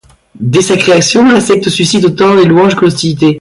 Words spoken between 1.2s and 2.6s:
la secte suscite autant les